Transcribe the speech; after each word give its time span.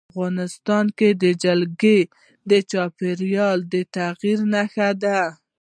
افغانستان 0.11 0.85
کې 0.97 1.07
جلګه 1.43 1.97
د 2.49 2.51
چاپېریال 2.71 3.57
د 3.71 3.73
تغیر 3.95 4.39
نښه 4.53 4.89
ده. 5.03 5.19